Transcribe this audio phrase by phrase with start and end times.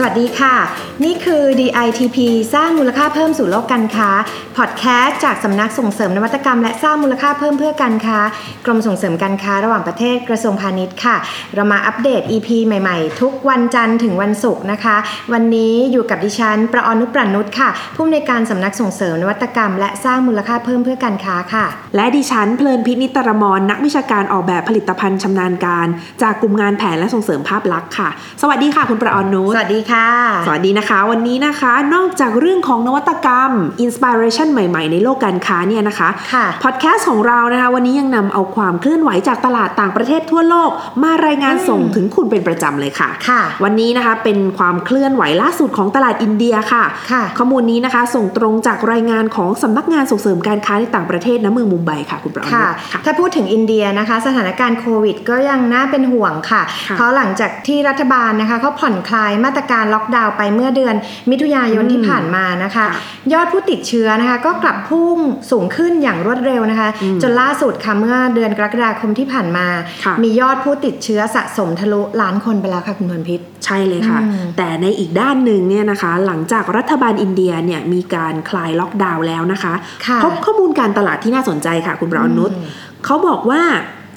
[0.00, 0.56] สวัสดีค่ะ
[1.04, 2.18] นี่คือ DITP
[2.54, 4.10] สร้างมูลค่าเพิ่มสู่โลกการค้า
[4.56, 8.18] พอดแคสต์จากสำนักส่งเสริมนวัตกรรม และสร้างมูลค่าเพิ่มเพื่อการค้า
[8.64, 11.16] กรมส่งเสริมการค้าระหว่างประเทศกระทรวงพาณิชย์ค่ะ
[11.54, 14.96] เรามาอัปเดต EP ใหม่ๆ ทุกวันจันทร์ถึงวันศุกร์นะคะ
[15.32, 25.88] วันนี้อยู่กับดิฉัน ประออนุปรนุชค่ะผู้อำนวยการสำนักส่งเสริมนวัตกรรม และสร้างมูลค่าเพิ่มเพื่อการค้าค่ะ และดิฉันเพลินพินิตรมรนักวิชาการออกแบบผลิตภัณฑ์ชำนาญการ
[26.22, 28.08] จากกลุ่มงานแผนและส่งเสริมภาพลักษณ์ค่ะ
[28.42, 30.10] สวัสดีค่ะ คุณประออนุสวัสดีค่ะ
[30.46, 40.70] สวัสดีนะคะ วันนี้นะคะ นอกจากเรื่องของนวัตกรรมinspiration ใหม่ๆ ในโลกการค้าเนี่ยนะคะค่ะพอดแคสต์ของเรานะคะ วันนี้ยังนำเอาความเคลื่อนไหวจากตลาดต่างประเทศทั่วโลก
[41.02, 60.94] มารายงานส่งถึงคุณเป็นประจำเลยค่ะค่ะ วันนี้นะคะเป็นความเคลื่อนไหวล่าสุดของตลาดอินเดียค่ะค่ะ ข้อมูลนี้นะคะ ส่งตรงจากรายงานของสำนักงานส่งเสริมการค้าในต่างประเทศณเมืองมุมไบค่ะคุณประอรนุชค่ะค่ะ ถ้าพูดถึงอินเดียนะคะ สถานการณ์โควิด ก็ยังน่าเป็นห่วงค่ะค่ะเพราะหลังจากที่รัฐบาลนะคะเขาผ่อนคลายมาตรการล็อกดาวน์ไปเมื่อเดือน
[61.30, 62.88] มิถุนายนอืมที่ผ่านมานะคะค่ะ
[63.32, 65.18] ยอดผู้ติดเชื้อนะคะ ก็กลับพุ่ง
[65.50, 69.66] สูงขึ้นอย่างรวดเร็วนะคะอืมจนล่าสุดค่ะเมื่อเดือนกรกฎาคมที่ผ่านมา
[70.04, 79.74] ค่ะมียอดผู้ติดเชื้อสะสมทะลุล้านคนไปแล้วค่ะคุณพรพิษใช่เลยค่ะอืมแต่ในอีกด้านหนึ่งเนี่ยนะคะ หลังจากรัฐบาลอินเดียเนี่ยมีการคลายล็อกดาวน์แล้วนะคะ
[80.06, 82.64] ค่ะพบข้อมูลการตลาดที่น่าสนใจค่ะ คุณประอนุชอืม
[83.04, 83.62] เขาบอกว่า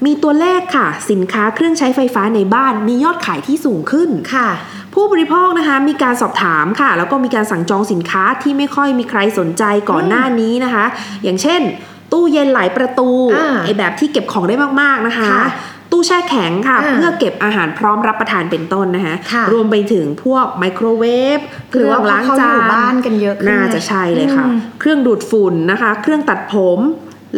[0.06, 4.48] มีตัวเลขค่ะ สินค้าเครื่องใช้ไฟฟ้าในบ้านมียอดขายที่สูงขึ้นค่ะ
[4.94, 10.86] ผู้บริโภคนะคะมีการสอบถามค่ะ แล้วก็มีการสั่งจองสินค้าที่ไม่ค่อยมีใครสนใจก่อนหน้านี้นะคะ
[11.24, 11.62] อย่างเช่น
[12.12, 15.48] ตู้เย็นหลายประตูอ่าไอแบบที่เก็บของได้มากๆนะคะค่ะ
[15.92, 21.06] ตู้แช่แข็งค่ะอ่าเพื่อเก็บอาหารพร้อมรับประทานเป็นต้นนะคะค่ะรวมไปถึงพวกไมโครเว
[21.38, 21.40] ฟ
[21.72, 26.80] หรือว่าเพราะเขาอยู่บ้านกันเยอะขึ้นน่าจะใช่เลยค่ะอืมเครื่องดูดฝุ่นนะคะ เครื่องตัดผม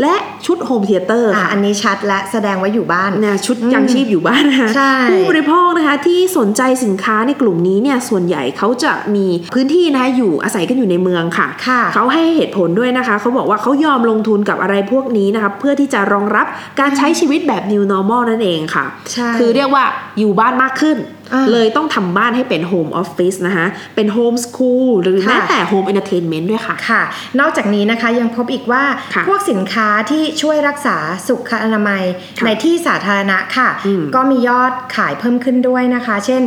[0.02, 0.16] และ
[0.46, 16.46] ชุด home theater อะค่ะอันนี้ชัดและแสดงว่าอยู่บ้านนะชุดอืมยังชีพอยู่บ้านนะคะใช่ผู้บริโภคนะคะที่สนใจสินค้าในกลุ่มนี้เนี่ยส่วนใหญ่เขาจะมีพื้นที่นะคะอยู่อาศัยกันอยู่ในเมืองค่ะค่ะเขาให้เหตุผลด้วยนะคะเขาบอกว่าเขายอมลงทุนกับอะไรพวกนี้นะคะเพื่อที่จะรองรับ
[16.80, 19.84] การใช้ชีวิตแบบ new normal นั่นเองค่ะใช่คือเรียกว่า
[20.20, 27.04] อยู่บ้านมากขึ้นอ่า เลยต้องทำบ้านให้เป็น home office นะคะ เป็น home school หรือค่ะแม้แต่ home entertainment ด้วยค่ะค่ะ
[27.40, 28.84] นอกจากนี้นะคะยังพบอีกว่า
[29.16, 32.04] ค่ะพวกสินค้าที่ช่วยรักษาสุขอนามัย
[32.40, 36.42] ค่ะในที่สาธารณะค่ะอืมก็มียอดขายเพิ่มขึ้นด้วยนะคะ เช่น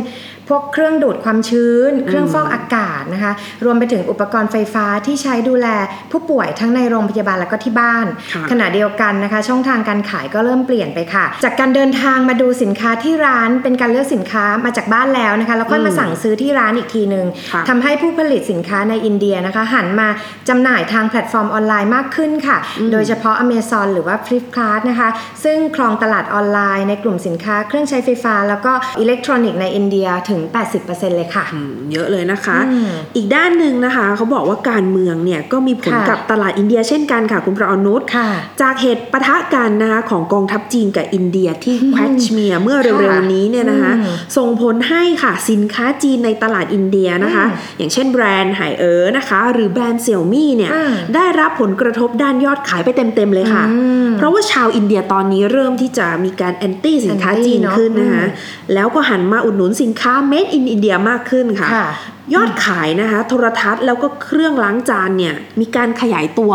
[0.49, 3.33] พวกเครื่องดูดความชื้น เครื่องฟอกอากาศนะคะ
[3.65, 5.67] รวมไปถึงอุปกรณ์ไฟฟ้าที่ใช้ดูแล
[6.11, 20.07] ผู้ป่วยทั้งในโรงพยาบาลและก็ที่บ้านค่ะขณะเดียวกันนะคะ ช่องทางการขายก็เริ่มเปลี่ยนไปค่ะ จากการเดินทางมาดูสินค้าที่ร้านเป็นการเลือกสินค้ามาจากบ้านแล้วนะคะ แล้วค่อยมาสั่งซื้อที่ร้านอีกทีหนึ่งค่ะทำให้ผู้ผลิตสินค้าในอินเดียนะคะ หันมา
[20.49, 22.57] จำหน่ายทางแพลตฟอร์มออนไลน์มากขึ้นค่ะ
[22.91, 25.09] โดยเฉพาะ Amazon หรือว่า Flipkart นะคะ
[25.43, 30.36] ซึ่งครองตลาดออนไลน์ในกลุ่มสินค้าเครื่องใช้ไฟฟ้า แล้วก็อิเล็กทรอนิกส์ในอินเดียถึง
[30.77, 38.29] 80%เลยค่ะอืมเยอะเลยนะคะอืมอีกด้านหนึ่งนะคะเขาบอกว่าการเมืองเนี่ยก็มีผลค่ะกับตลาดอินเดียเช่นกันค่ะ คุณประอรนุชค่ะ
[38.61, 53.77] จากเหตุปะทะกันนะคะของกองทัพจีนกับอินเดียที่อืมแคชเมียร์เมื่อเร็วๆนี้เนี่ยนะคะอืมส่งผลให้ค่ะสินค้าจีนในตลาดอินเดียนะคะอืมอย่างเช่นแบรนด์ไฮเออร์นะคะ หรือแบรนด์เสี่ยวหมี่เนี่ยอ่าได้รับผลกระทบด้านยอดขายไปเต็มๆเลยค่ะอื
[54.07, 61.87] มเพราะว่าชาวอินเดียตอนนี้เริ่มที่จะมีการ anti สินค้า Anti จีนเนอะขึ้นนะคะอืมแล้วก็หันมาอุดหนุนสินค้า made in India มากขึ้นค่ะคะ
[62.35, 66.51] ยอดขายนะคะโทรทัศน์แล้วก็เครื่องล้างจานเนี่ยมีการขยายตัว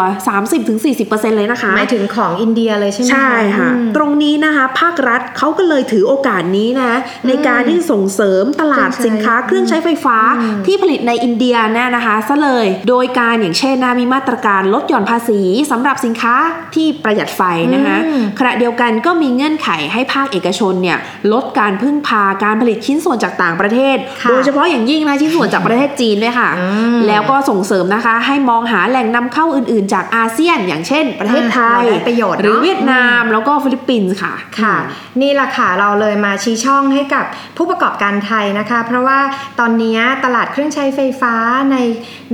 [0.67, 6.93] 30-40%เลยนะคะหมายถึงของอินเดียเลยใช่ไหมใช่ค่ะอืมตรงนี้นะคะภาครัฐเขาก็เลยถือโอกาสนี้นะ
[7.27, 15.41] ในการที่จะส่งเสริมตลาดเครื่องใช้สินค้าเครื่องใช้ไฟฟ้าอืมที่ผลิตในอินเดียเนี่ยนะคะซะเลย โดยการอย่างเช่นนะมีมาตรการลดหย่อนภาษี
[15.71, 16.35] สำหรับสินค้า
[16.75, 17.43] ที่ประหยัดไฟ
[17.75, 20.99] นะคะอืมขณะเดียวกันก็มีเงื่อนไขให้ภาคเอกชนเนี่ย
[21.33, 34.77] ลดการพึ่งพาการผลิตชิ้นส่วนจากต่างประเทศค่ะโดยเฉพาะอย่างยิ่งนะชิ้นส่วนจากประเทศจีนด้วยค่ะอืมแล้วก็ส่งเสริมนะคะ ให้มองหาแหล่งนำเข้าอื่นๆ จากอาเซียน อย่างเช่น ประเทศไทยเราได้ประโยชน์เนอะหรือเวียดนามแล้วก็ฟิลิปปินส์ค่ะค่ะ
[35.21, 37.25] นี่แหละค่ะเราเลยมาชี้ช่องให้กับ
[37.57, 39.19] ผู้ประกอบการไทยนะคะ เพราะว่า
[39.61, 41.35] ตอนนี้ตลาดเครื่องใช้ไฟฟ้า
[41.73, 41.77] ใน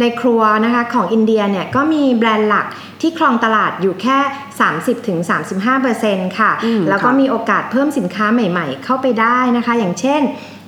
[0.00, 2.66] ในครัวนะคะของอินเดียเนี่ยก็มีแบรนด์หลัก
[3.00, 4.18] ที่ครองตลาดอยู่แค่
[5.68, 10.22] 30-35%ค่ะอืมแล้วก็ค่ะมีโอกาสเพิ่มสินค้าใหม่ๆ เข้าไปได้นะคะ อย่างเช่น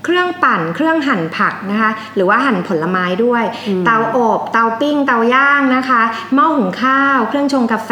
[0.04, 3.44] เครื่องปั่นเครื่องหั่นผักนะคะ หรือว่าหั่นผลไม้ด้วย
[3.84, 6.02] เตาอบเตาปิ้ง เตาย่างนะคะ
[6.34, 7.90] หม้อหุงข้าว เครื่องชงกาแฟ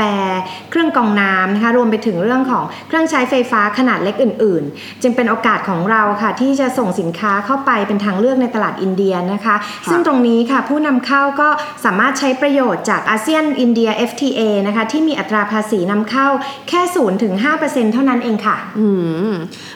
[0.71, 9.57] เครื่องกรองน้ำนะคะรวมไปถึงเรื่องของเครื่องใช้ไฟฟ้าขนาดเล็กอื่น ๆ จึงเป็นโอกาสของเราค่ะ ที่จะส่งสินค้าเข้าไปเป็นทางเลือกในตลาดอินเดียนะคะ
[9.91, 11.49] ซึ่งตรงนี้ค่ะผู้นำเข้าก็
[11.85, 16.29] สามารถใช้ประโยชน์จากอาเซียนอินเดีย FTA นะคะที่มีอัตราภาษีนำเข้า
[16.69, 17.35] แค่0ถึง
[17.65, 18.87] 5%เท่านั้นเองค่ะ อื
[19.31, 19.33] ม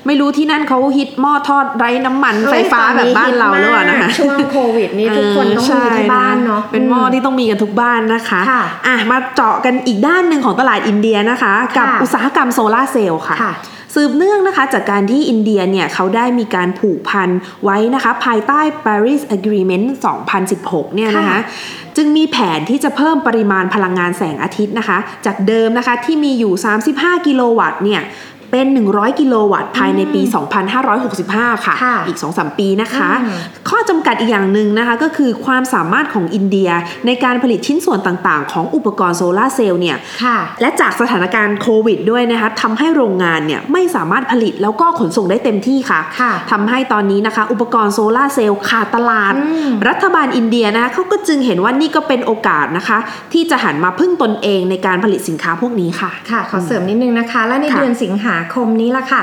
[0.06, 13.54] ไม่รู้ที่นั่นเขาฮิตหม้อทอดไร้น้ำมันไฟฟ้าแบบบ้านเราหรือเปล่านะคะช่วงโควิดนี้ทุกคนต้องมีที่บ้านเนาะเป็นหม้อที่ต้องมีกันทุกบ้านนะคะค่ะอะมาเจาะกันอีกด้านหนึ่งของตลาดอินเดียนะคะ กับค่ะอุตสาหกรรมโซลาร์เซลล์ค่ะค่ะ
[13.96, 17.28] สืบเนื่องนะคะจากการที่อินเดียเนี่ยเขาได้มีการผูกพัน
[17.64, 19.86] ไว้นะคะภายใต้ Paris Agreement
[20.40, 21.40] 2016 เนี่ยนะคะค่ะ
[21.96, 26.52] จึงมีแผนที่จะเพิ่มปริมาณพลังงานแสงอาทิตย์นะคะ จากเดิมนะคะที่มีอยู่
[26.90, 28.02] 35 กิโลวัตต์เนี่ย
[28.52, 30.22] เป็น 100 กิโลวัตต์ภายในปี
[30.78, 33.38] 2565 ค่ะค่ะอีก 2-3 ปีนะคะอืม
[33.69, 36.70] ข้อจำกัดอีกอย่างหนึ่งนะคะ ก็คือความสามารถของอินเดีย
[37.06, 52.98] ในการผลิตชิ้นส่วนต่างๆ ของอุปกรณ์โซลาร์เซลล์เนี่ยค่ะและจากสถานการณ์โควิดด้วยนะคะทำให้โรงงานเนี่ยไม่สามารถผลิตแล้วก็ขนส่งได้เต็มที่ค่ะค่ะทำให้ตอนนี้นะคะ อุปกรณ์โซลาร์เซลล์ขาดตลาดอืมรัฐบาลอินเดียนะคะเขาก็จึงเห็นว่านี่ก็เป็นโอกาสนะคะ
[53.32, 59.23] ที่จะหันมาพึ่งตนเองในการผลิตสินค้าพวกนี้ค่ะค่ะ ขอเสริมนิดนึงนะคะ และในค่ะเดือนสิงหาคมนี้ละค่ะ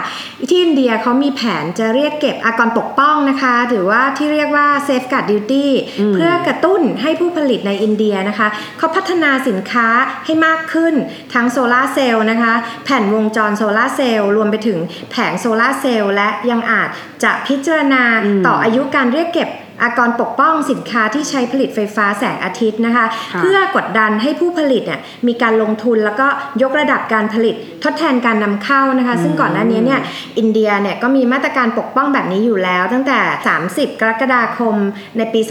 [0.49, 5.67] ที่อินเดียเขามีแผนจะเรียกเก็บอากรปกป้องนะคะ หรือว่าที่เรียกว่า safeguard duty
[5.99, 9.87] อืมเพื่อกระตุ้นให้ผู้ผลิตในอินเดียนะคะเขาพัฒนาสินค้า
[10.25, 10.93] ให้มากขึ้น
[11.33, 12.53] ทั้งโซลาร์เซลล์นะคะ
[12.85, 14.79] แผ่นวงจรโซลาร์เซลล์รวมไปถึง
[15.11, 16.89] แผงโซลาร์เซลล์และยังอาจ
[17.23, 19.49] จะพิจารณาอืมต่ออายุการเรียกเก็บ
[19.83, 26.27] อากรปกป้องสินค้าที่ใช้ผลิตไฟฟ้าแสงอาทิตย์นะคะค่ะเพื่อกดดันให้ผู้ผลิตเนี่ยมีการลงทุนแล้วก็
[26.61, 29.99] ยกระดับการผลิตทดแทนการนำเข้านะคะ ซึ่งก่อนหน้านี้เนี่ย
[30.39, 33.19] อินเดียเนี่ยก็มีมาตรการปกป้องแบบนี้อยู่แล้ว ตั้งแต่
[33.59, 34.75] 30 กรกฎาคม
[35.17, 35.41] ในปี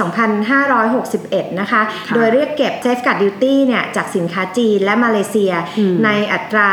[0.54, 6.70] 2561 นะคะค่ะโดยเรียกเก็บ Safeguard Duty เนี่ยจากสินค้าจีนและมาเลเซียอืมในอัตรา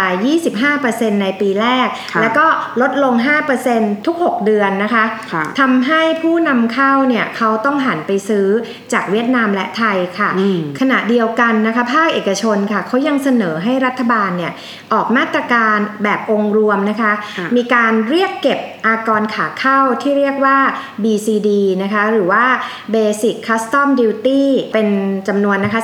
[0.80, 2.46] 25%ในปีแรกค่ะแล้วก็
[2.82, 3.14] ลดลง
[3.62, 8.48] 5%ทุก 6 เดือนนะคะค่ะทำให้ผู้นำเข้าเนี่ยเขาต้องหันไปซื้อ
[8.94, 14.54] จากเวียดนามและไทยค่ะอืมขณะเดียวกันนะคะภาคเอกชนค่ะเขายังเสนอให้รัฐบาลเนี่ย
[14.94, 20.58] ออกมาตรการแบบองค์รวมนะคะค่ะมีการเรียกเก็บ อากรขาเข้าที่เรียกว่า
[21.04, 21.50] BCD
[21.84, 22.46] นะคะ หรือว่า
[22.94, 24.42] Basic Custom Duty
[24.74, 24.88] เป็น
[25.28, 25.82] จำนวนนะคะ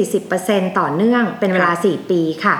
[0.00, 2.54] 30-40%ต่อเนื่องเป็นเวลา 4 ปีค่ะ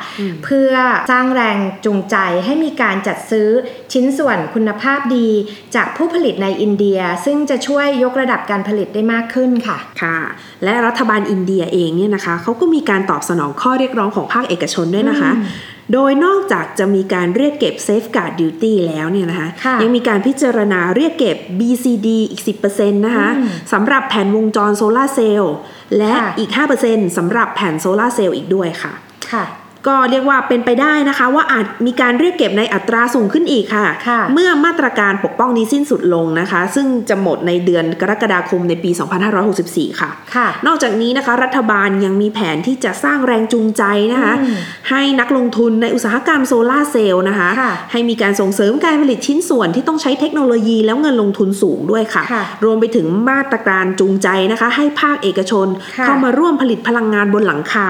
[0.44, 0.72] เพื่อ
[1.10, 3.48] สร้างแรงจูงใจให้มีการจัดซื้อ
[3.92, 5.28] ชิ้นส่วนคุณภาพดี
[5.74, 10.18] จากผู้ผลิตในอินเดีย ซึ่งจะช่วยยกระดับการผลิตได้มากขึ้นค่ะค่ะ
[10.64, 25.54] และรัฐบาลอินเดียเองเนี่ยนะคะเขาก็มีการตอบสนองข้อเรียกร้องของภาคเอกชนด้วยนะคะอืม โดยนอกจากจะมีการเรียกเก็บ Safeguard Duty แล้วเนี่ยนะคะค่ะยังมีการพิจารณาเรียกเก็บ BCD อีก 10%นะคะอืมสำหรับแผ่นวงจรโซลาร์เซลล์
[25.98, 26.50] และค่ะอีก
[26.84, 28.92] 5%สำหรับแผ่นโซลาร์เซลล์อีกด้วยค่ะ
[29.32, 29.44] ค่ะ
[29.88, 38.90] ก็เรียกว่าเป็นไปได้นะคะ ว่าอาจมีการเรียกเก็บในอัตราสูงขึ้นอีกค่ะค่ะ เมื่อมาตรการปกป้องนี้สิ้นสุดลงนะคะ ซึ่งจะหมดในเดือนกรกฎาคมในปี
[39.44, 44.56] 2564 ค่ะค่ะนอกจากนี้นะคะ รัฐบาลยังมีแผนที่จะสร้างแรงจูงใจนะคะอืม
[44.90, 55.66] ให้นักลงทุนในอุตสาหกรรมโซลาร์เซลล์นะคะค่ะให้มีการส่งเสริมการผลิตชิ้นส่วนที่ต้องใช้เทคโนโลยีแล้วเงินลงทุนสูงด้วยค่ะค่ะรวมไปถึงมาตรการจูงใจนะคะ ให้ภาคเอกชน
[55.98, 57.88] ค่ะเข้ามาร่วมผลิตพลังงานบนหลังคา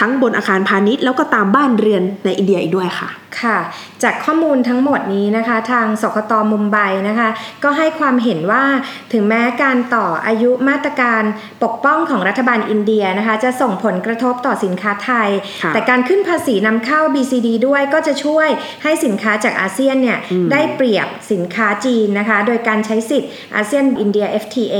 [0.00, 3.10] ทั้งบนอาคารพาณิชย์แล้วก็ตามบ้านเรือนในอินเดียอีกด้วยค่ะ
[3.42, 3.58] ค่ะ
[4.02, 6.76] จากข้อมูลทั้งหมดนี้นะคะ ทางสคตมุมไบ
[7.08, 7.28] นะคะ
[7.64, 8.64] ก็ให้ความเห็นว่า
[9.12, 11.22] ถึงแม้การต่ออายุมาตรการ
[11.64, 15.30] ปกป้องของรัฐบาลอินเดียนะคะ จะส่งผลกระทบต่อสินค้าไทย
[15.62, 18.48] ค่ะแต่การขึ้นภาษีนำเข้า BCD ด้วยก็จะช่วย
[18.82, 24.76] ให้สินค้าจากอาเซียนเนี่ยอืมได้เปรียบสินค้าจีนนะคะ โดยการใช้สิทธิ์อาเซียนอินเดีย FTA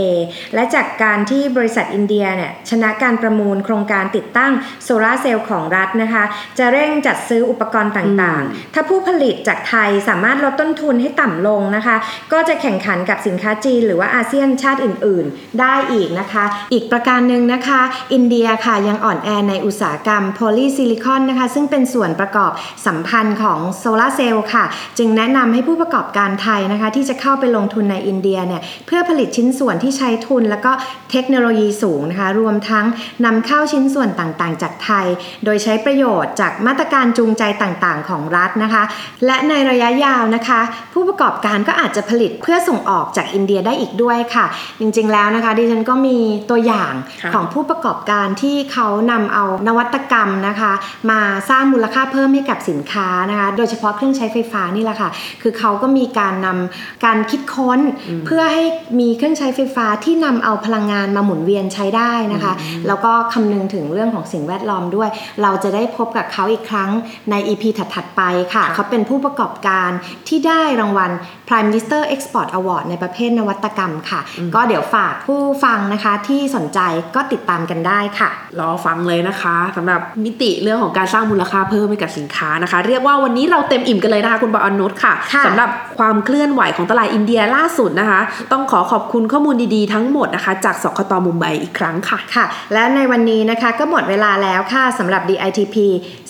[0.54, 4.52] และจากการที่บริษัทอินเดียเนี่ยชนะการประมูลโครงการติดตั้ง
[4.84, 6.24] โซลาร์เซลล์ของรัฐนะคะ
[6.58, 11.96] จะเร่งจัดซื้ออุปกรณ์ต่างๆ ถ้าผู้ผลิตจากไทยสามารถลดต้นทุนให้ต่ำลงนะคะ
[12.32, 17.80] ก็จะแข่งขันกับสินค้าจีน หรือว่าอาเซียนชาติอื่น ๆ ได้อีกนะคะ อีกประการหนึ่งนะคะ
[18.12, 22.52] อินเดียค่ะยังอ่อนแอในอุตสาหกรรม polysilicon นะคะ ซึ่งเป็นส่วนประกอบ
[22.86, 24.64] สัมพันธ์ของโซลาร์เซลล์ค่ะ
[24.98, 30.72] จึงแนะนำให้ผู้ประกอบการไทยนะคะ ที่จะเข้าไปลงทุนในอินเดียเนี่ยเพื่อผลิตชิ้นส่วนที่ใช้ทุน แล้วก็
[31.10, 32.86] เทคโนโลยีสูงนะคะ รวมทั้ง
[33.24, 35.06] นำเข้าชิ้นส่วนต่างๆ จากไทย
[35.44, 38.82] โดยใช้ประโยชน์จากมาตรการจูงใจต่างๆ ของรัฐนะคะ
[39.26, 40.60] และในระยะยาวนะคะ
[40.92, 44.46] ผู้ประกอบการก็อาจจะผลิตเพื่อส่งออกจากอินเดียได้อีกด้วยค่ะ
[44.80, 46.18] จริงๆแล้วนะคะดิฉันก็มี
[46.50, 50.72] ตัวอย่างค่ะของผู้ประกอบการที่เขานำเอานวัตกรรมนะคะ
[51.10, 51.20] มา
[51.50, 55.10] สร้างมูลค่าเพิ่มให้กับสินค้านะคะ โดยเฉพาะเครื่องใช้ไฟฟ้านี่แหละค่ะ
[55.42, 57.80] คือเขาก็มีการนำการคิดค้น
[58.26, 58.64] เพื่อให้
[59.00, 62.52] มีเครื่องใช้ไฟฟ้าที่นำเอาพลังงานมาหมุนเวียนใช้ได้นะคะ
[62.86, 65.08] แล้วก็คำนึงถึงเรื่องของสิ่งแวดล้อมด้วย
[65.42, 66.90] เราจะได้พบกับเขาอีกครั้ง
[67.30, 68.22] ใน EP ถัด ๆ ไป
[68.54, 69.90] ค่ะค่ะ เขาเป็นผู้ประกอบการ
[70.28, 71.10] ที่ได้รางวัล
[71.48, 74.20] Prime Minister Export Award ในประเภทนวัตกรรมค่ะ
[74.54, 76.80] ก็เดี๋ยวฝากผู้ฟังนะคะที่สนใจ
[77.14, 88.20] ก็ติดตามกันได้ค่ะ รอฟังเลยนะคะสำหรับมิติเรื่องของการสร้างมูลค่าเพิ่มให้กับสินค้านะคะ เรียกว่าวันนี้เราเต็มอิ่มกันเลยนะคะ คุณบอลนุชค่ะค่ะสำหรับความเคลื่อนไหวของตลาดอินเดียล่าสุดนะคะ
[88.52, 95.76] ต้องขอขอบคุณข้อมูลดีๆทั้งหมดนะคะ จากสคตมุมไบอีกครั้งค่ะค่ะ และในวันนี้นะคะก็หมดเวลาแล้วค่ะสำหรับ DITP